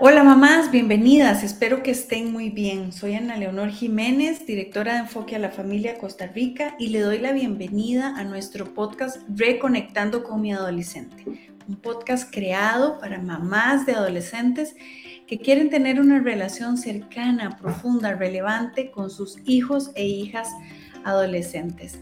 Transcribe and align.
Hola 0.00 0.22
mamás, 0.22 0.70
bienvenidas. 0.70 1.42
Espero 1.42 1.82
que 1.82 1.90
estén 1.90 2.30
muy 2.30 2.50
bien. 2.50 2.92
Soy 2.92 3.14
Ana 3.14 3.36
Leonor 3.36 3.70
Jiménez, 3.70 4.46
directora 4.46 4.92
de 4.92 4.98
Enfoque 5.00 5.34
a 5.34 5.40
la 5.40 5.50
Familia 5.50 5.98
Costa 5.98 6.28
Rica 6.28 6.76
y 6.78 6.90
le 6.90 7.00
doy 7.00 7.18
la 7.18 7.32
bienvenida 7.32 8.14
a 8.16 8.22
nuestro 8.22 8.72
podcast 8.74 9.16
Reconectando 9.28 10.22
con 10.22 10.40
mi 10.40 10.52
adolescente, 10.52 11.24
un 11.66 11.74
podcast 11.74 12.32
creado 12.32 13.00
para 13.00 13.20
mamás 13.20 13.86
de 13.86 13.94
adolescentes 13.94 14.76
que 15.26 15.38
quieren 15.38 15.68
tener 15.68 16.00
una 16.00 16.20
relación 16.20 16.78
cercana, 16.78 17.56
profunda, 17.56 18.14
relevante 18.14 18.92
con 18.92 19.10
sus 19.10 19.38
hijos 19.46 19.90
e 19.96 20.06
hijas 20.06 20.48
adolescentes. 21.02 21.98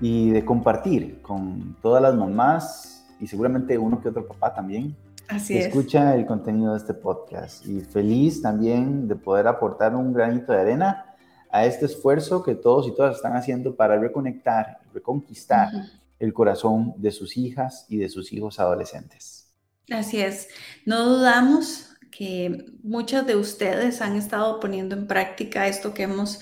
y 0.00 0.30
de 0.30 0.44
compartir 0.44 1.22
con 1.22 1.76
todas 1.80 2.02
las 2.02 2.16
mamás 2.16 2.93
y 3.20 3.26
seguramente 3.26 3.78
uno 3.78 4.00
que 4.00 4.08
otro 4.08 4.26
papá 4.26 4.54
también. 4.54 4.96
Así 5.28 5.56
Escucha 5.56 6.14
el 6.14 6.26
contenido 6.26 6.72
de 6.72 6.78
este 6.78 6.92
podcast 6.92 7.64
y 7.66 7.80
feliz 7.80 8.42
también 8.42 9.08
de 9.08 9.16
poder 9.16 9.46
aportar 9.46 9.94
un 9.94 10.12
granito 10.12 10.52
de 10.52 10.60
arena 10.60 11.14
a 11.50 11.64
este 11.64 11.86
esfuerzo 11.86 12.42
que 12.42 12.54
todos 12.54 12.88
y 12.88 12.94
todas 12.94 13.16
están 13.16 13.36
haciendo 13.36 13.74
para 13.74 13.98
reconectar, 13.98 14.78
reconquistar 14.92 15.70
el 16.18 16.34
corazón 16.34 16.94
de 16.96 17.10
sus 17.10 17.36
hijas 17.36 17.86
y 17.88 17.96
de 17.96 18.08
sus 18.08 18.32
hijos 18.32 18.58
adolescentes. 18.58 19.46
Así 19.90 20.20
es. 20.20 20.48
No 20.84 21.04
dudamos 21.04 21.90
que 22.10 22.66
muchas 22.82 23.26
de 23.26 23.36
ustedes 23.36 24.00
han 24.00 24.16
estado 24.16 24.60
poniendo 24.60 24.94
en 24.94 25.06
práctica 25.06 25.66
esto 25.66 25.94
que 25.94 26.04
hemos 26.04 26.40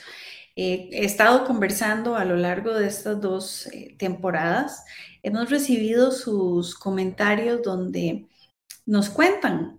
eh, 0.56 0.89
estado 0.92 1.45
conversando 1.45 2.17
a 2.17 2.25
lo 2.25 2.36
largo 2.36 2.75
de 2.75 2.86
estas 2.86 3.20
dos 3.20 3.67
eh, 3.69 3.95
temporadas 3.98 4.84
hemos 5.22 5.50
recibido 5.50 6.11
sus 6.11 6.75
comentarios 6.75 7.62
donde 7.62 8.27
nos 8.86 9.09
cuentan 9.09 9.78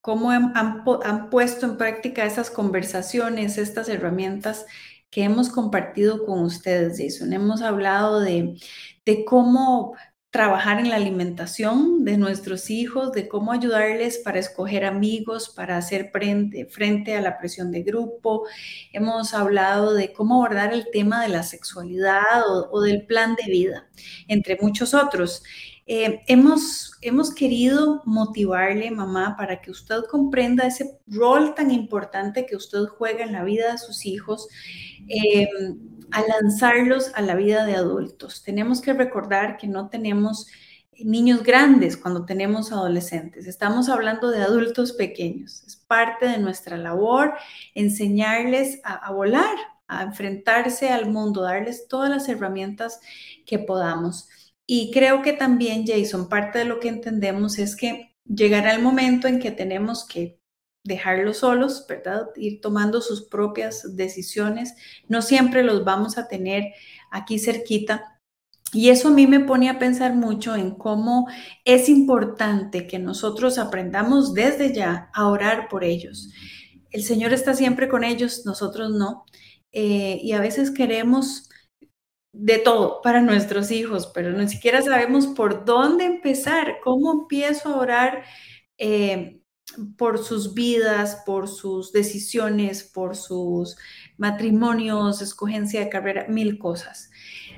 cómo 0.00 0.30
han, 0.30 1.30
puesto 1.30 1.66
en 1.66 1.76
práctica 1.76 2.24
esas 2.24 2.48
conversaciones, 2.48 3.58
estas 3.58 3.88
herramientas 3.88 4.64
que 5.10 5.24
hemos 5.24 5.48
compartido 5.48 6.24
con 6.24 6.44
ustedes. 6.44 7.20
Hemos 7.20 7.60
hablado 7.60 8.20
de, 8.20 8.56
de 9.04 9.24
cómo 9.24 9.96
trabajar 10.36 10.78
en 10.78 10.90
la 10.90 10.96
alimentación 10.96 12.04
de 12.04 12.18
nuestros 12.18 12.68
hijos, 12.68 13.10
de 13.12 13.26
cómo 13.26 13.52
ayudarles 13.52 14.18
para 14.18 14.38
escoger 14.38 14.84
amigos, 14.84 15.48
para 15.48 15.78
hacer 15.78 16.10
frente, 16.10 17.16
a 17.16 17.22
la 17.22 17.38
presión 17.38 17.70
de 17.70 17.82
grupo. 17.82 18.46
Hemos 18.92 19.32
hablado 19.32 19.94
de 19.94 20.12
cómo 20.12 20.34
abordar 20.34 20.74
el 20.74 20.88
tema 20.92 21.22
de 21.22 21.28
la 21.28 21.42
sexualidad 21.42 22.42
o, 22.70 22.82
del 22.82 23.06
plan 23.06 23.34
de 23.34 23.50
vida, 23.50 23.88
entre 24.28 24.58
muchos 24.60 24.92
otros. 24.92 25.42
Eh, 25.86 26.20
hemos, 26.26 26.98
hemos 27.00 27.32
querido 27.32 28.02
motivarle, 28.04 28.90
mamá, 28.90 29.36
para 29.38 29.62
que 29.62 29.70
usted 29.70 30.02
comprenda 30.10 30.66
ese 30.66 30.98
rol 31.06 31.54
tan 31.54 31.70
importante 31.70 32.44
que 32.44 32.56
usted 32.56 32.84
juega 32.98 33.24
en 33.24 33.32
la 33.32 33.42
vida 33.42 33.72
de 33.72 33.78
sus 33.78 34.04
hijos. 34.04 34.48
Eh, 35.08 35.48
a 36.10 36.22
lanzarlos 36.22 37.12
a 37.14 37.22
la 37.22 37.34
vida 37.34 37.64
de 37.64 37.74
adultos. 37.74 38.42
Tenemos 38.42 38.80
que 38.80 38.92
recordar 38.92 39.56
que 39.56 39.66
no 39.66 39.88
tenemos 39.88 40.46
niños 40.98 41.42
grandes 41.42 41.96
cuando 41.96 42.24
tenemos 42.24 42.72
adolescentes. 42.72 43.46
Estamos 43.46 43.88
hablando 43.88 44.30
de 44.30 44.42
adultos 44.42 44.92
pequeños. 44.92 45.62
Es 45.64 45.76
parte 45.76 46.26
de 46.26 46.38
nuestra 46.38 46.76
labor 46.76 47.34
enseñarles 47.74 48.80
a, 48.84 49.12
volar, 49.12 49.56
a 49.88 50.02
enfrentarse 50.02 50.88
al 50.90 51.10
mundo, 51.10 51.42
darles 51.42 51.88
todas 51.88 52.10
las 52.10 52.28
herramientas 52.28 53.00
que 53.44 53.58
podamos. 53.58 54.28
Y 54.66 54.90
creo 54.92 55.22
que 55.22 55.32
también, 55.32 55.86
Jason, 55.86 56.28
parte 56.28 56.60
de 56.60 56.64
lo 56.64 56.80
que 56.80 56.88
entendemos 56.88 57.58
es 57.58 57.76
que 57.76 58.14
llegará 58.24 58.74
el 58.74 58.82
momento 58.82 59.28
en 59.28 59.38
que 59.38 59.50
tenemos 59.50 60.04
que 60.04 60.40
dejarlos 60.86 61.38
solos, 61.38 61.84
¿verdad? 61.88 62.26
Ir 62.36 62.60
tomando 62.60 63.00
sus 63.00 63.22
propias 63.28 63.96
decisiones. 63.96 64.74
No 65.08 65.22
siempre 65.22 65.62
los 65.62 65.84
vamos 65.84 66.18
a 66.18 66.28
tener 66.28 66.72
aquí 67.10 67.38
cerquita. 67.38 68.20
Y 68.72 68.90
eso 68.90 69.08
a 69.08 69.12
mí 69.12 69.26
me 69.26 69.40
pone 69.40 69.70
a 69.70 69.78
pensar 69.78 70.14
mucho 70.14 70.56
en 70.56 70.72
cómo 70.72 71.28
es 71.64 71.88
importante 71.88 72.86
que 72.86 72.98
nosotros 72.98 73.58
aprendamos 73.58 74.34
desde 74.34 74.74
ya 74.74 75.10
a 75.14 75.28
orar 75.28 75.68
por 75.68 75.84
ellos. 75.84 76.32
El 76.90 77.02
Señor 77.02 77.32
está 77.32 77.54
siempre 77.54 77.88
con 77.88 78.04
ellos, 78.04 78.44
nosotros 78.44 78.90
no. 78.90 79.24
Eh, 79.72 80.18
y 80.22 80.32
a 80.32 80.40
veces 80.40 80.70
queremos 80.70 81.48
de 82.32 82.58
todo 82.58 83.00
para 83.02 83.22
nuestros 83.22 83.70
hijos, 83.70 84.10
pero 84.14 84.32
ni 84.32 84.48
siquiera 84.48 84.82
sabemos 84.82 85.26
por 85.28 85.64
dónde 85.64 86.04
empezar, 86.04 86.76
cómo 86.82 87.12
empiezo 87.12 87.70
a 87.70 87.78
orar. 87.78 88.24
Eh, 88.78 89.40
por 89.96 90.18
sus 90.18 90.54
vidas, 90.54 91.22
por 91.26 91.48
sus 91.48 91.92
decisiones, 91.92 92.84
por 92.84 93.16
sus 93.16 93.76
matrimonios, 94.16 95.22
escogencia 95.22 95.80
de 95.80 95.88
carrera, 95.88 96.26
mil 96.28 96.58
cosas. 96.58 97.10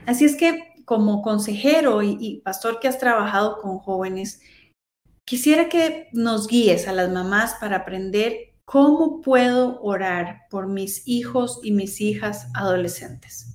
Así 0.07 0.25
es 0.25 0.37
que 0.37 0.75
como 0.85 1.21
consejero 1.21 2.03
y, 2.03 2.41
pastor 2.45 2.81
que 2.81 2.89
has 2.89 2.99
trabajado 2.99 3.61
con 3.61 3.79
jóvenes, 3.79 4.41
quisiera 5.25 5.69
que 5.69 6.09
nos 6.13 6.49
guíes 6.49 6.89
a 6.89 6.95
las 6.95 7.11
mamás 7.11 7.57
para 7.61 7.77
aprender 7.77 8.55
cómo 8.65 9.21
puedo 9.21 9.81
orar 9.83 10.47
por 10.51 10.67
mis 10.67 11.07
hijos 11.07 11.61
y 11.63 11.73
mis 11.73 12.01
hijas 12.01 12.49
adolescentes. 12.55 13.55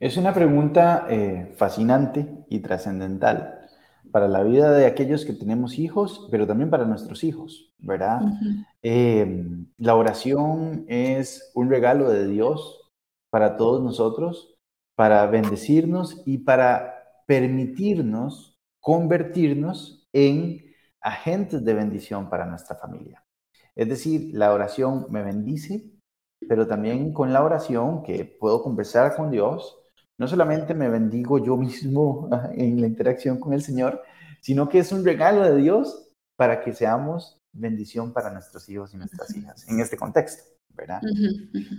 Es 0.00 0.16
una 0.16 0.34
pregunta 0.34 1.06
eh, 1.08 1.52
fascinante 1.56 2.26
y 2.48 2.58
trascendental 2.58 3.61
para 4.12 4.28
la 4.28 4.42
vida 4.42 4.72
de 4.72 4.86
aquellos 4.86 5.24
que 5.24 5.32
tenemos 5.32 5.78
hijos, 5.78 6.28
pero 6.30 6.46
también 6.46 6.70
para 6.70 6.84
nuestros 6.84 7.24
hijos, 7.24 7.72
¿verdad? 7.78 8.20
Em, 8.82 9.66
la 9.78 9.96
oración 9.96 10.84
es 10.86 11.50
un 11.54 11.70
regalo 11.70 12.10
de 12.10 12.28
Dios 12.28 12.92
para 13.30 13.56
todos 13.56 13.82
nosotros, 13.82 14.54
para 14.94 15.26
bendecirnos 15.26 16.22
y 16.26 16.38
para 16.38 16.94
permitirnos 17.26 18.58
convertirnos 18.80 20.06
en 20.12 20.62
agentes 21.00 21.64
de 21.64 21.74
bendición 21.74 22.28
para 22.28 22.46
nuestra 22.46 22.76
familia. 22.76 23.24
Es 23.74 23.88
decir, 23.88 24.30
la 24.34 24.52
oración 24.52 25.06
me 25.08 25.22
bendice, 25.22 25.90
pero 26.46 26.66
también 26.66 27.12
con 27.12 27.32
la 27.32 27.42
oración 27.42 28.02
que 28.02 28.24
puedo 28.24 28.62
conversar 28.62 29.16
con 29.16 29.30
Dios, 29.30 29.81
no 30.22 30.28
solamente 30.28 30.72
me 30.72 30.88
bendigo 30.88 31.44
yo 31.44 31.56
mismo 31.56 32.30
en 32.54 32.80
la 32.80 32.86
interacción 32.86 33.40
con 33.40 33.54
el 33.54 33.60
Señor, 33.60 34.00
sino 34.40 34.68
que 34.68 34.78
es 34.78 34.92
un 34.92 35.04
regalo 35.04 35.42
de 35.42 35.60
Dios 35.60 36.14
para 36.36 36.60
que 36.60 36.72
seamos 36.72 37.42
bendición 37.52 38.12
para 38.12 38.30
nuestros 38.30 38.68
hijos 38.68 38.94
y 38.94 38.98
nuestras 38.98 39.34
hijas 39.36 39.68
en 39.68 39.80
este 39.80 39.96
contexto, 39.96 40.44
¿verdad? 40.74 41.00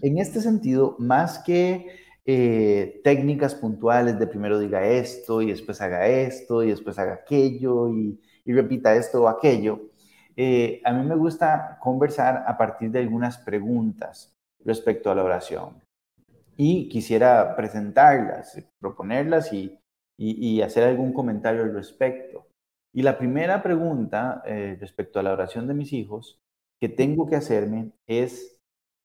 En 0.02 0.18
este 0.18 0.42
sentido, 0.42 0.98
más 1.00 1.40
que 1.40 1.88
eh, 2.26 3.00
técnicas 3.02 3.56
puntuales 3.56 4.20
de 4.20 4.28
primero 4.28 4.60
diga 4.60 4.86
esto 4.86 5.42
y 5.42 5.48
después 5.48 5.80
haga 5.80 6.06
esto 6.08 6.64
y 6.64 6.72
después 6.72 7.00
haga 7.00 7.14
aquello 7.14 7.90
y, 7.90 8.20
repita 8.46 8.94
esto 8.94 9.24
o 9.24 9.30
aquello, 9.30 9.90
eh, 10.36 10.82
a 10.84 10.92
mí 10.92 11.08
me 11.08 11.16
gusta 11.16 11.78
conversar 11.82 12.44
a 12.46 12.58
partir 12.58 12.92
de 12.92 13.00
algunas 13.00 13.38
preguntas 13.38 14.36
respecto 14.66 15.10
a 15.10 15.16
la 15.16 15.24
oración 15.24 15.83
y 16.58 16.90
quisiera 16.90 17.56
presentarlas, 17.56 18.62
proponerlas 18.80 19.52
y, 19.54 19.80
hacer 20.62 20.84
algún 20.84 21.14
comentario 21.14 21.64
al 21.64 21.74
respecto. 21.74 22.48
Y 22.94 23.02
la 23.02 23.18
primera 23.18 23.64
pregunta 23.64 24.42
eh, 24.46 24.78
respecto 24.80 25.20
a 25.20 25.24
la 25.24 25.34
oración 25.34 25.68
de 25.68 25.74
mis 25.74 25.92
hijos 25.92 26.40
que 26.80 26.88
tengo 26.90 27.28
que 27.28 27.36
hacerme 27.36 27.92
es, 28.08 28.62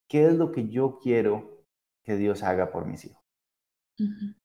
¿qué 0.09 0.27
es 0.27 0.35
lo 0.35 0.53
que 0.53 0.69
yo 0.69 0.99
quiero 1.03 1.65
que 2.05 2.17
Dios 2.17 2.43
haga 2.43 2.71
por 2.71 2.87
mis 2.87 3.05
hijos? 3.05 3.23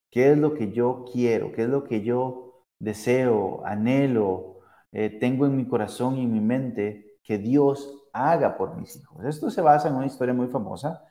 ¿Qué 0.09 0.31
es 0.31 0.38
lo 0.38 0.53
que 0.53 0.71
yo 0.71 1.05
quiero? 1.11 1.51
¿Qué 1.51 1.63
es 1.63 1.69
lo 1.69 1.83
que 1.83 2.01
yo 2.01 2.65
deseo, 2.79 3.65
anhelo, 3.65 4.59
eh, 4.91 5.09
tengo 5.09 5.45
en 5.45 5.57
mi 5.57 5.67
corazón 5.67 6.17
y 6.17 6.23
en 6.23 6.31
mi 6.31 6.39
mente 6.39 7.17
que 7.23 7.38
Dios 7.38 8.07
haga 8.13 8.57
por 8.57 8.77
mis 8.77 8.95
hijos? 8.95 9.25
Esto 9.25 9.50
se 9.50 9.61
basa 9.61 9.89
en 9.89 9.95
una 9.95 10.05
historia 10.05 10.33
muy 10.33 10.47
famosa 10.47 11.03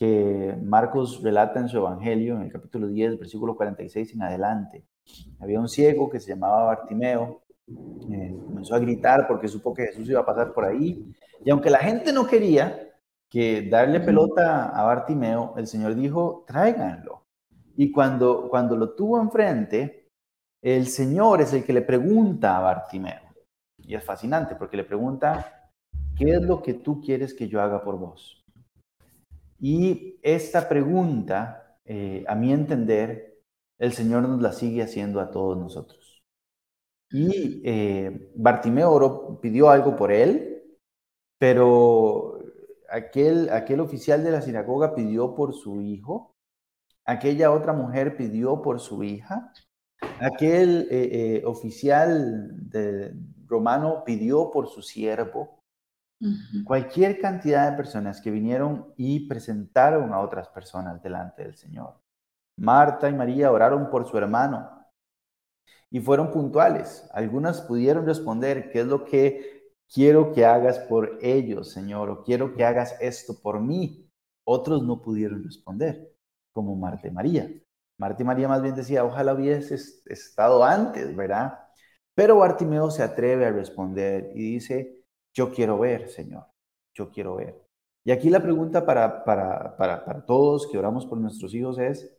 que 0.00 0.56
Marcos 0.62 1.22
relata 1.22 1.60
en 1.60 1.68
su 1.68 1.76
Evangelio, 1.76 2.34
en 2.34 2.40
el 2.44 2.50
capítulo 2.50 2.88
10, 2.88 3.18
versículo 3.18 3.54
46 3.54 4.14
en 4.14 4.22
adelante. 4.22 4.86
Había 5.38 5.60
un 5.60 5.68
ciego 5.68 6.08
que 6.08 6.20
se 6.20 6.30
llamaba 6.30 6.64
Bartimeo, 6.64 7.42
eh, 7.68 8.34
comenzó 8.46 8.74
a 8.74 8.78
gritar 8.78 9.28
porque 9.28 9.46
supo 9.46 9.74
que 9.74 9.88
Jesús 9.88 10.08
iba 10.08 10.20
a 10.20 10.24
pasar 10.24 10.54
por 10.54 10.64
ahí, 10.64 11.12
y 11.44 11.50
aunque 11.50 11.68
la 11.68 11.80
gente 11.80 12.14
no 12.14 12.26
quería 12.26 12.94
que 13.28 13.68
darle 13.68 14.00
pelota 14.00 14.70
a 14.70 14.82
Bartimeo, 14.84 15.52
el 15.58 15.66
Señor 15.66 15.94
dijo, 15.94 16.46
tráiganlo. 16.46 17.26
Y 17.76 17.92
cuando, 17.92 18.48
cuando 18.48 18.76
lo 18.76 18.94
tuvo 18.94 19.20
enfrente, 19.20 20.08
el 20.62 20.86
Señor 20.86 21.42
es 21.42 21.52
el 21.52 21.62
que 21.62 21.74
le 21.74 21.82
pregunta 21.82 22.56
a 22.56 22.60
Bartimeo. 22.60 23.20
Y 23.76 23.94
es 23.94 24.02
fascinante 24.02 24.54
porque 24.54 24.78
le 24.78 24.84
pregunta, 24.84 25.70
¿qué 26.16 26.30
es 26.30 26.42
lo 26.42 26.62
que 26.62 26.72
tú 26.72 27.02
quieres 27.02 27.34
que 27.34 27.48
yo 27.48 27.60
haga 27.60 27.84
por 27.84 27.98
vos? 27.98 28.39
Y 29.60 30.18
esta 30.22 30.68
pregunta, 30.68 31.78
eh, 31.84 32.24
a 32.26 32.34
mi 32.34 32.52
entender, 32.52 33.38
el 33.78 33.92
Señor 33.92 34.22
nos 34.22 34.40
la 34.40 34.52
sigue 34.52 34.82
haciendo 34.82 35.20
a 35.20 35.30
todos 35.30 35.58
nosotros. 35.58 36.22
Y 37.10 37.60
eh, 37.64 38.30
Bartimeo 38.36 39.38
pidió 39.40 39.68
algo 39.68 39.96
por 39.96 40.12
él, 40.12 40.62
pero 41.38 42.38
aquel, 42.90 43.50
aquel 43.50 43.80
oficial 43.80 44.24
de 44.24 44.30
la 44.30 44.42
sinagoga 44.42 44.94
pidió 44.94 45.34
por 45.34 45.54
su 45.54 45.80
hijo, 45.80 46.36
aquella 47.04 47.50
otra 47.50 47.72
mujer 47.72 48.16
pidió 48.16 48.62
por 48.62 48.80
su 48.80 49.02
hija, 49.02 49.52
aquel 50.20 50.88
eh, 50.90 51.42
oficial 51.44 52.70
de, 52.70 53.14
romano 53.50 54.04
pidió 54.04 54.50
por 54.50 54.68
su 54.68 54.80
siervo, 54.80 55.59
Cualquier 56.64 57.18
cantidad 57.18 57.70
de 57.70 57.76
personas 57.76 58.20
que 58.20 58.30
vinieron 58.30 58.92
y 58.96 59.26
presentaron 59.26 60.12
a 60.12 60.20
otras 60.20 60.48
personas 60.48 61.02
delante 61.02 61.42
del 61.42 61.56
Señor. 61.56 61.98
Marta 62.56 63.08
y 63.08 63.14
María 63.14 63.50
oraron 63.50 63.88
por 63.90 64.06
su 64.06 64.18
hermano 64.18 64.68
y 65.90 66.00
fueron 66.00 66.30
puntuales. 66.30 67.08
Algunas 67.12 67.62
pudieron 67.62 68.04
responder, 68.06 68.70
¿qué 68.70 68.80
es 68.80 68.86
lo 68.86 69.04
que 69.04 69.72
quiero 69.92 70.32
que 70.32 70.44
hagas 70.44 70.78
por 70.78 71.18
ellos, 71.22 71.72
Señor? 71.72 72.10
O 72.10 72.22
quiero 72.22 72.54
que 72.54 72.64
hagas 72.64 72.96
esto 73.00 73.40
por 73.42 73.60
mí. 73.60 74.06
Otros 74.44 74.82
no 74.82 75.00
pudieron 75.00 75.42
responder, 75.42 76.12
como 76.52 76.76
Marta 76.76 77.08
y 77.08 77.10
María. 77.10 77.50
Marta 77.96 78.22
y 78.22 78.26
María 78.26 78.48
más 78.48 78.62
bien 78.62 78.74
decía, 78.74 79.04
ojalá 79.04 79.34
hubiese 79.34 79.76
estado 80.06 80.64
antes, 80.64 81.14
¿verdad? 81.16 81.58
Pero 82.14 82.36
Bartimeo 82.36 82.90
se 82.90 83.02
atreve 83.02 83.46
a 83.46 83.52
responder 83.52 84.32
y 84.34 84.54
dice, 84.54 84.99
yo 85.34 85.52
quiero 85.52 85.78
ver, 85.78 86.08
Señor, 86.08 86.46
yo 86.94 87.10
quiero 87.10 87.36
ver. 87.36 87.62
Y 88.04 88.12
aquí 88.12 88.30
la 88.30 88.42
pregunta 88.42 88.84
para, 88.84 89.24
para, 89.24 89.76
para, 89.76 90.04
para 90.04 90.24
todos 90.24 90.66
que 90.66 90.78
oramos 90.78 91.06
por 91.06 91.18
nuestros 91.18 91.54
hijos 91.54 91.78
es, 91.78 92.16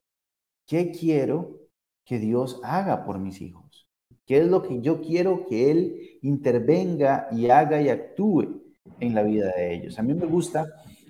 ¿qué 0.68 0.92
quiero 0.92 1.60
que 2.06 2.20
Dios 2.20 2.60
haga 2.64 3.04
por 3.04 3.20
mis 3.20 3.42
hijos? 3.42 3.88
¿Qué 4.26 4.38
es 4.38 4.48
lo 4.48 4.62
que 4.62 4.82
yo 4.82 5.02
quiero 5.02 5.46
que 5.48 5.72
Él 5.72 6.20
intervenga 6.22 7.28
y 7.32 7.50
haga 7.50 7.82
y 7.82 7.90
actúe 7.90 8.62
en 9.00 9.16
la 9.16 9.24
vida 9.24 9.52
de 9.56 9.74
ellos? 9.74 10.00
A 10.00 10.04
mí 10.04 10.14
me 10.14 10.28
gusta 10.28 10.68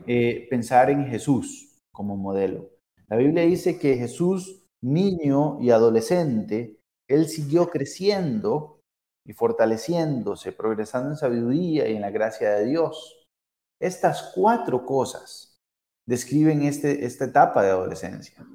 eh, 0.07 0.47
pensar 0.49 0.89
en 0.89 1.05
Jesús 1.05 1.79
como 1.91 2.15
modelo. 2.15 2.69
La 3.07 3.17
Biblia 3.17 3.43
dice 3.43 3.77
que 3.77 3.97
Jesús, 3.97 4.63
niño 4.81 5.61
y 5.61 5.69
adolescente, 5.69 6.79
Él 7.07 7.27
siguió 7.27 7.69
creciendo 7.69 8.80
y 9.25 9.33
fortaleciéndose, 9.33 10.51
progresando 10.51 11.09
en 11.09 11.17
sabiduría 11.17 11.87
y 11.87 11.95
en 11.95 12.01
la 12.01 12.09
gracia 12.09 12.51
de 12.51 12.65
Dios. 12.65 13.27
Estas 13.79 14.31
cuatro 14.35 14.85
cosas 14.85 15.59
describen 16.05 16.63
este, 16.63 17.05
esta 17.05 17.25
etapa 17.25 17.63
de 17.63 17.69
adolescencia. 17.69 18.45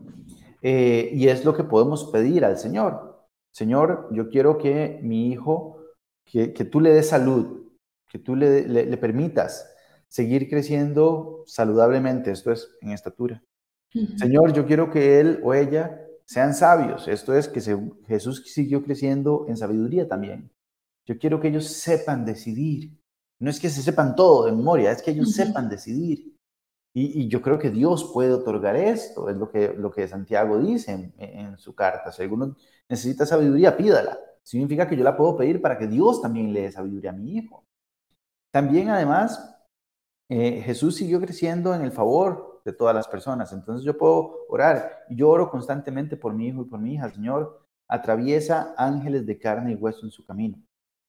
Eh, 0.62 1.10
y 1.12 1.28
es 1.28 1.44
lo 1.44 1.54
que 1.54 1.64
podemos 1.64 2.06
pedir 2.06 2.44
al 2.44 2.58
Señor. 2.58 3.26
Señor, 3.50 4.08
yo 4.12 4.28
quiero 4.28 4.58
que 4.58 5.00
mi 5.02 5.28
hijo, 5.28 5.80
que, 6.24 6.48
tú 6.48 6.80
le 6.80 6.92
des 6.92 7.08
salud, 7.08 7.70
que 8.08 8.18
tú 8.18 8.36
le, 8.36 8.66
le, 8.66 8.96
permitas 8.96 9.72
seguir 10.08 10.48
creciendo 10.48 11.44
saludablemente, 11.46 12.30
esto 12.30 12.52
es 12.52 12.68
en 12.80 12.90
estatura. 12.90 13.42
Señor, 14.18 14.52
yo 14.52 14.66
quiero 14.66 14.90
que 14.90 15.20
él 15.20 15.40
o 15.42 15.54
ella 15.54 16.02
sean 16.26 16.52
sabios, 16.52 17.08
esto 17.08 17.34
es 17.34 17.48
que 17.48 17.60
Jesús 18.06 18.42
siguió 18.52 18.82
creciendo 18.82 19.46
en 19.48 19.56
sabiduría 19.56 20.06
también. 20.06 20.50
Yo 21.06 21.18
quiero 21.18 21.40
que 21.40 21.48
ellos 21.48 21.66
sepan 21.68 22.24
decidir. 22.24 22.98
No 23.38 23.50
es 23.50 23.60
que 23.60 23.70
se 23.70 23.82
sepan 23.82 24.16
todo 24.16 24.46
de 24.46 24.52
memoria, 24.52 24.90
es 24.90 25.02
que 25.02 25.12
ellos 25.12 25.32
sepan 25.32 25.68
decidir. 25.68 26.36
Y, 26.92 27.28
yo 27.28 27.42
creo 27.42 27.58
que 27.58 27.70
Dios 27.70 28.10
puede 28.12 28.32
otorgar 28.32 28.74
esto, 28.74 29.28
es 29.28 29.36
lo 29.36 29.50
que, 29.50 29.74
lo 29.74 29.90
que 29.90 30.08
Santiago 30.08 30.58
dice 30.58 31.12
en, 31.18 31.58
su 31.58 31.74
carta. 31.74 32.10
Si 32.10 32.22
alguno 32.22 32.56
necesita 32.88 33.26
sabiduría, 33.26 33.76
pídala. 33.76 34.18
Significa 34.42 34.88
que 34.88 34.96
yo 34.96 35.04
la 35.04 35.16
puedo 35.16 35.36
pedir 35.36 35.60
para 35.60 35.76
que 35.78 35.86
Dios 35.86 36.22
también 36.22 36.52
le 36.54 36.62
dé 36.62 36.72
sabiduría 36.72 37.10
a 37.10 37.12
mi 37.12 37.36
hijo. 37.36 37.64
También, 38.50 38.88
además, 38.88 39.54
eh, 40.30 40.62
Jesús 40.62 40.96
siguió 40.96 41.20
creciendo 41.20 41.74
en 41.74 41.82
el 41.82 41.92
favor 41.92 42.62
de 42.64 42.72
todas 42.72 42.94
las 42.94 43.06
personas. 43.06 43.52
Entonces 43.52 43.84
yo 43.84 43.98
puedo 43.98 44.46
orar. 44.48 45.04
Yo 45.10 45.28
oro 45.28 45.50
constantemente 45.50 46.16
por 46.16 46.32
mi 46.32 46.48
hijo 46.48 46.62
y 46.62 46.64
por 46.64 46.80
mi 46.80 46.94
hija. 46.94 47.10
Señor, 47.10 47.66
atraviesa 47.88 48.74
ángeles 48.78 49.26
de 49.26 49.38
carne 49.38 49.72
y 49.72 49.74
hueso 49.74 50.06
en 50.06 50.10
su 50.10 50.24
camino 50.24 50.65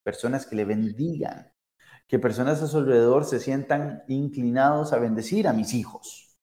personas 0.07 0.47
que 0.47 0.55
le 0.55 0.63
bendigan, 0.63 1.51
que 2.07 2.17
personas 2.17 2.61
a 2.61 2.67
su 2.67 2.77
alrededor 2.77 3.25
se 3.25 3.41
sientan 3.41 4.03
inclinados 4.07 4.93
a 4.93 4.99
bendecir 4.99 5.49
a 5.49 5.51
mis 5.51 5.73
hijos. 5.73 6.37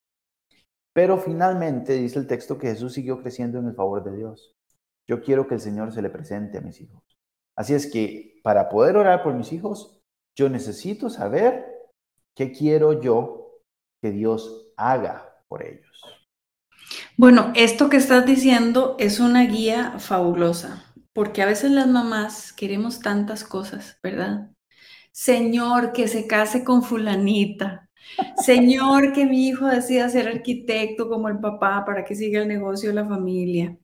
Pero 0.93 1.16
finalmente 1.16 1.94
dice 1.94 2.19
el 2.19 2.26
texto 2.26 2.58
que 2.58 2.66
Jesús 2.66 2.93
siguió 2.93 3.22
creciendo 3.22 3.58
en 3.58 3.69
el 3.69 3.75
favor 3.75 4.05
de 4.05 4.14
Dios. 4.19 4.55
Yo 5.08 5.22
quiero 5.22 5.49
que 5.49 5.55
el 5.55 5.62
Señor 5.62 5.94
se 5.94 6.02
le 6.02 6.11
presente 6.11 6.58
a 6.58 6.61
mis 6.61 6.78
hijos. 6.82 7.02
Así 7.56 7.72
es 7.72 7.90
que 7.90 8.38
para 8.44 8.69
poder 8.69 8.99
orar 8.99 9.22
por 9.22 9.32
mis 9.32 9.50
hijos, 9.55 9.99
yo 10.37 10.50
necesito 10.50 11.08
saber 11.08 11.64
qué 12.34 12.52
quiero 12.52 13.00
yo 13.00 13.62
que 14.02 14.11
Dios 14.11 14.75
haga 14.76 15.43
por 15.49 15.62
ellos. 15.62 16.02
Bueno, 17.16 17.50
esto 17.56 17.88
que 17.88 17.96
estás 17.96 18.26
diciendo 18.26 18.94
es 18.99 19.20
una 19.20 19.46
guía 19.46 19.99
fabulosa 20.00 20.85
porque 21.14 21.42
a 21.42 21.47
veces 21.47 21.71
las 21.71 21.87
mamás 21.87 22.52
queremos 22.52 23.00
tantas 23.00 23.44
cosas, 23.44 23.99
¿verdad? 24.02 24.50
Señor, 25.12 25.92
que 25.92 26.09
se 26.09 26.26
case 26.26 26.64
con 26.64 26.83
fulanita. 26.83 27.88
Señor, 28.44 29.12
que 29.12 29.25
mi 29.25 29.49
hijo 29.49 29.66
decida 29.66 30.09
ser 30.09 30.28
arquitecto 30.28 31.09
como 31.09 31.28
el 31.28 31.38
papá 31.38 31.85
para 31.87 32.04
que 32.04 32.16
siga 32.16 32.42
el 32.42 32.49
negocio 32.49 32.90
de 32.90 32.97
la 32.97 33.06
familia. 33.09 33.78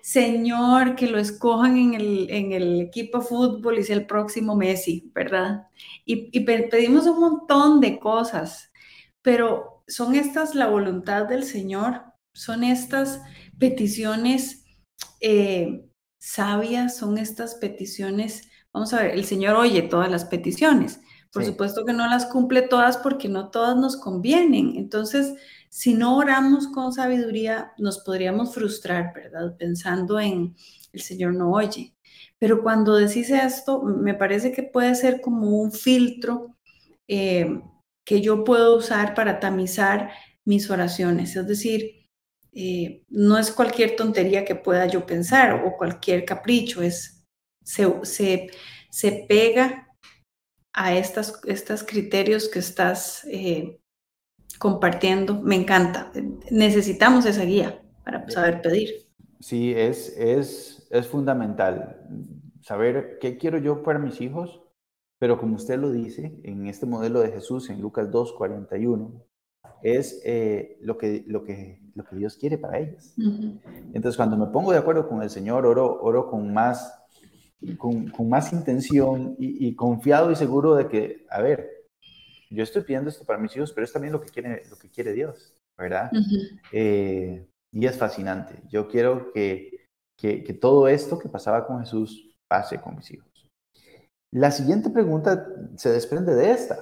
Señor, 0.00 0.96
que 0.96 1.06
lo 1.06 1.18
escojan 1.18 1.76
en 1.76 1.94
el, 1.94 2.30
en 2.30 2.52
el 2.52 2.80
equipo 2.80 3.18
de 3.18 3.24
fútbol 3.26 3.78
y 3.78 3.84
sea 3.84 3.96
el 3.96 4.06
próximo 4.06 4.56
Messi, 4.56 5.10
¿verdad? 5.14 5.66
Y, 6.06 6.40
pedimos 6.40 7.06
un 7.06 7.20
montón 7.20 7.80
de 7.80 7.98
cosas, 7.98 8.72
pero 9.20 9.84
son 9.86 10.14
estas 10.14 10.54
la 10.54 10.68
voluntad 10.68 11.26
del 11.26 11.44
Señor, 11.44 12.02
son 12.32 12.64
estas 12.64 13.20
peticiones 13.58 14.64
eh, 15.20 15.84
sabias 16.22 16.96
son 16.96 17.18
estas 17.18 17.56
peticiones. 17.56 18.48
Vamos 18.72 18.94
a 18.94 19.02
ver, 19.02 19.10
el 19.10 19.24
Señor 19.24 19.56
oye 19.56 19.82
todas 19.82 20.08
las 20.08 20.24
peticiones. 20.24 21.00
Por 21.32 21.44
supuesto 21.44 21.84
que 21.84 21.92
no 21.92 22.06
las 22.06 22.26
cumple 22.26 22.62
todas 22.62 22.96
porque 22.98 23.28
no 23.28 23.50
todas 23.50 23.74
nos 23.74 23.96
convienen. 23.96 24.74
Entonces, 24.76 25.34
si 25.68 25.94
no 25.94 26.16
oramos 26.16 26.68
con 26.68 26.92
sabiduría, 26.92 27.72
nos 27.76 27.98
podríamos 28.00 28.54
frustrar, 28.54 29.12
¿verdad? 29.14 29.56
Pensando 29.58 30.20
en 30.20 30.54
el 30.92 31.00
Señor 31.00 31.34
no 31.34 31.50
oye. 31.50 31.96
Pero 32.38 32.62
cuando 32.62 32.94
decís 32.94 33.30
esto, 33.30 33.82
me 33.82 34.14
parece 34.14 34.52
que 34.52 34.62
puede 34.62 34.94
ser 34.94 35.20
como 35.20 35.58
un 35.60 35.72
filtro 35.72 36.56
eh, 37.08 37.62
que 38.04 38.20
yo 38.20 38.44
puedo 38.44 38.76
usar 38.76 39.14
para 39.14 39.40
tamizar 39.40 40.10
mis 40.44 40.70
oraciones. 40.70 41.34
Es 41.34 41.48
decir, 41.48 42.01
eh, 42.54 43.04
no 43.08 43.38
es 43.38 43.50
cualquier 43.50 43.96
tontería 43.96 44.44
que 44.44 44.54
pueda 44.54 44.86
yo 44.86 45.06
pensar 45.06 45.64
o 45.64 45.76
cualquier 45.76 46.24
capricho, 46.24 46.82
es, 46.82 47.24
se, 47.62 48.50
se, 48.90 49.26
pega 49.28 49.88
a 50.74 50.94
estos 50.94 51.40
estas 51.46 51.82
criterios 51.82 52.48
que 52.48 52.58
estás 52.58 53.24
eh, 53.24 53.80
compartiendo. 54.58 55.40
Me 55.40 55.56
encanta. 55.56 56.12
Necesitamos 56.50 57.24
esa 57.24 57.44
guía 57.44 57.82
para 58.04 58.28
saber 58.28 58.60
pedir. 58.60 58.90
Sí, 59.40 59.72
es, 59.74 60.16
es, 60.16 60.86
es 60.90 61.06
fundamental 61.06 62.00
saber 62.60 63.18
qué 63.20 63.38
quiero 63.38 63.58
yo 63.58 63.82
para 63.82 63.98
mis 63.98 64.20
hijos, 64.20 64.62
pero 65.18 65.38
como 65.38 65.56
usted 65.56 65.78
lo 65.78 65.90
dice 65.90 66.38
en 66.44 66.66
este 66.66 66.86
modelo 66.86 67.20
de 67.20 67.32
Jesús 67.32 67.70
en 67.70 67.80
Lucas 67.80 68.10
2, 68.10 68.34
41, 68.34 69.24
es 69.82 70.20
eh, 70.24 70.78
lo, 70.80 70.96
que, 70.96 71.24
lo 71.26 71.44
que 71.44 71.81
lo 71.94 72.04
que 72.04 72.16
Dios 72.16 72.36
quiere 72.36 72.58
para 72.58 72.78
ellos. 72.78 73.14
Entonces, 73.16 74.16
cuando 74.16 74.36
me 74.36 74.46
pongo 74.46 74.72
de 74.72 74.78
acuerdo 74.78 75.08
con 75.08 75.22
el 75.22 75.30
Señor, 75.30 75.66
oro, 75.66 76.00
oro 76.02 76.30
con 76.30 76.52
más, 76.52 77.02
con, 77.78 78.08
con 78.10 78.28
más 78.28 78.52
intención 78.52 79.36
y, 79.38 79.74
confiado 79.74 80.30
y 80.30 80.36
seguro 80.36 80.74
de 80.74 80.88
que, 80.88 81.26
a 81.30 81.40
ver, 81.40 81.68
yo 82.50 82.62
estoy 82.62 82.82
pidiendo 82.82 83.10
esto 83.10 83.24
para 83.24 83.38
mis 83.38 83.56
hijos, 83.56 83.72
pero 83.72 83.84
es 83.84 83.92
también 83.92 84.12
lo 84.12 84.20
que 84.20 84.28
quiere, 84.28 84.62
lo 84.68 84.76
que 84.76 84.90
quiere 84.90 85.12
Dios, 85.12 85.54
¿verdad? 85.78 86.10
Eh, 86.72 87.46
y 87.72 87.86
es 87.86 87.96
fascinante. 87.96 88.62
Yo 88.68 88.88
quiero 88.88 89.32
que, 89.32 89.86
que, 90.18 90.44
que 90.44 90.52
todo 90.52 90.88
esto 90.88 91.18
que 91.18 91.28
pasaba 91.28 91.66
con 91.66 91.80
Jesús 91.80 92.36
pase 92.48 92.80
con 92.80 92.96
mis 92.96 93.10
hijos. 93.10 93.32
La 94.34 94.50
siguiente 94.50 94.90
pregunta 94.90 95.46
se 95.76 95.90
desprende 95.90 96.34
de 96.34 96.52
esta, 96.52 96.78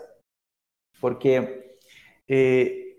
porque 1.00 1.78
eh, 2.28 2.89